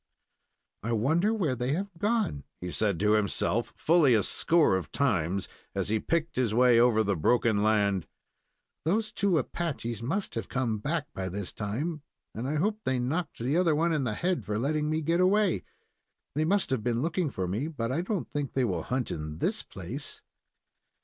"I 0.81 0.93
wonder 0.93 1.31
where 1.31 1.53
they 1.53 1.73
have 1.73 1.95
gone?" 1.99 2.43
he 2.59 2.71
said 2.71 2.99
to 2.99 3.11
himself 3.11 3.71
fully 3.77 4.15
a 4.15 4.23
score 4.23 4.75
of 4.75 4.91
times, 4.91 5.47
as 5.75 5.89
he 5.89 5.99
picked 5.99 6.37
his 6.37 6.55
way 6.55 6.79
over 6.79 7.03
the 7.03 7.15
broken 7.15 7.61
land. 7.61 8.07
"Those 8.83 9.11
two 9.11 9.37
Apaches 9.37 10.01
must 10.01 10.33
have 10.33 10.49
come 10.49 10.79
back 10.79 11.05
by 11.13 11.29
this 11.29 11.53
time, 11.53 12.01
and 12.33 12.47
I 12.47 12.55
hope 12.55 12.79
they 12.83 12.97
knocked 12.97 13.37
the 13.37 13.55
other 13.55 13.75
one 13.75 13.93
in 13.93 14.03
the 14.03 14.15
head 14.15 14.43
for 14.43 14.57
letting 14.57 14.89
me 14.89 15.01
get 15.03 15.19
away. 15.19 15.63
They 16.33 16.45
must 16.45 16.71
have 16.71 16.81
been 16.83 17.03
looking 17.03 17.29
for 17.29 17.47
me, 17.47 17.67
but 17.67 17.91
I 17.91 18.01
don't 18.01 18.27
think 18.27 18.53
they 18.53 18.65
will 18.65 18.81
hunt 18.81 19.11
in 19.11 19.37
this 19.37 19.61
place." 19.61 20.23